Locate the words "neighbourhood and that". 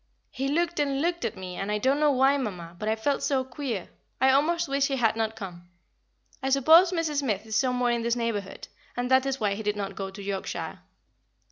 8.15-9.27